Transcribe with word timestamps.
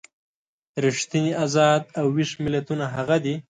ریښتیني 0.83 1.33
ازاد 1.45 1.81
او 1.99 2.05
ویښ 2.15 2.29
ملتونه 2.43 2.85
هغه 2.95 3.17
دي. 3.23 3.35